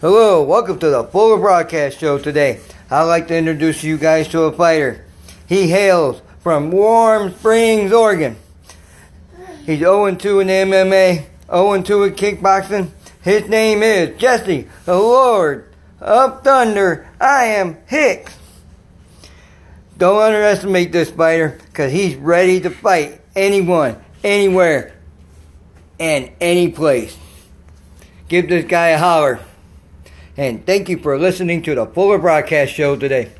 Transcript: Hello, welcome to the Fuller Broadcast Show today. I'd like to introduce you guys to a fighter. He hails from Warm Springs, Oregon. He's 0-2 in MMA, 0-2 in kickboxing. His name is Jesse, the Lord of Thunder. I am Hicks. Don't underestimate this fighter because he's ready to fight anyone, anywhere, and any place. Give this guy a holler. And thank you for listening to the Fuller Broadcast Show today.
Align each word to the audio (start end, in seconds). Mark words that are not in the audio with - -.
Hello, 0.00 0.44
welcome 0.44 0.78
to 0.78 0.90
the 0.90 1.02
Fuller 1.02 1.38
Broadcast 1.38 1.98
Show 1.98 2.18
today. 2.18 2.60
I'd 2.88 3.02
like 3.02 3.26
to 3.26 3.36
introduce 3.36 3.82
you 3.82 3.98
guys 3.98 4.28
to 4.28 4.42
a 4.42 4.52
fighter. 4.52 5.04
He 5.48 5.70
hails 5.70 6.22
from 6.38 6.70
Warm 6.70 7.34
Springs, 7.34 7.92
Oregon. 7.92 8.36
He's 9.66 9.80
0-2 9.80 10.42
in 10.42 10.46
MMA, 10.46 11.26
0-2 11.48 12.06
in 12.06 12.14
kickboxing. 12.14 12.90
His 13.22 13.48
name 13.48 13.82
is 13.82 14.16
Jesse, 14.20 14.68
the 14.84 14.94
Lord 14.94 15.74
of 16.00 16.44
Thunder. 16.44 17.10
I 17.20 17.46
am 17.46 17.78
Hicks. 17.88 18.38
Don't 19.96 20.22
underestimate 20.22 20.92
this 20.92 21.10
fighter 21.10 21.58
because 21.66 21.90
he's 21.90 22.14
ready 22.14 22.60
to 22.60 22.70
fight 22.70 23.20
anyone, 23.34 24.00
anywhere, 24.22 24.94
and 25.98 26.30
any 26.40 26.68
place. 26.70 27.18
Give 28.28 28.48
this 28.48 28.64
guy 28.64 28.90
a 28.90 28.98
holler. 28.98 29.40
And 30.38 30.64
thank 30.64 30.88
you 30.88 30.98
for 30.98 31.18
listening 31.18 31.62
to 31.62 31.74
the 31.74 31.84
Fuller 31.84 32.16
Broadcast 32.16 32.72
Show 32.72 32.94
today. 32.94 33.32